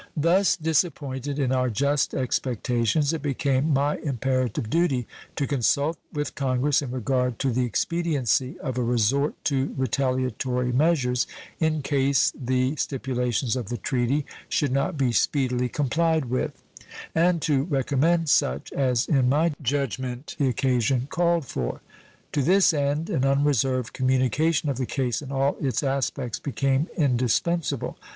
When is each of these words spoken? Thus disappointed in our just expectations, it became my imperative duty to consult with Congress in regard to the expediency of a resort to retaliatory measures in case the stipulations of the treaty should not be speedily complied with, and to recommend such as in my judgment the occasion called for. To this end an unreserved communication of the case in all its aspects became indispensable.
Thus 0.17 0.57
disappointed 0.57 1.37
in 1.37 1.51
our 1.51 1.69
just 1.69 2.15
expectations, 2.15 3.13
it 3.13 3.21
became 3.21 3.71
my 3.71 3.97
imperative 3.97 4.67
duty 4.67 5.05
to 5.35 5.45
consult 5.45 5.95
with 6.11 6.33
Congress 6.33 6.81
in 6.81 6.89
regard 6.89 7.37
to 7.37 7.51
the 7.51 7.65
expediency 7.65 8.59
of 8.61 8.79
a 8.79 8.83
resort 8.83 9.35
to 9.43 9.75
retaliatory 9.77 10.71
measures 10.71 11.27
in 11.59 11.83
case 11.83 12.33
the 12.35 12.75
stipulations 12.77 13.55
of 13.55 13.69
the 13.69 13.77
treaty 13.77 14.25
should 14.49 14.71
not 14.71 14.97
be 14.97 15.11
speedily 15.11 15.69
complied 15.69 16.25
with, 16.25 16.63
and 17.13 17.39
to 17.43 17.65
recommend 17.65 18.27
such 18.27 18.73
as 18.73 19.05
in 19.05 19.29
my 19.29 19.53
judgment 19.61 20.35
the 20.39 20.47
occasion 20.49 21.05
called 21.11 21.45
for. 21.45 21.79
To 22.31 22.41
this 22.41 22.73
end 22.73 23.11
an 23.11 23.23
unreserved 23.23 23.93
communication 23.93 24.67
of 24.67 24.79
the 24.79 24.87
case 24.87 25.21
in 25.21 25.31
all 25.31 25.57
its 25.61 25.83
aspects 25.83 26.39
became 26.39 26.87
indispensable. 26.97 27.99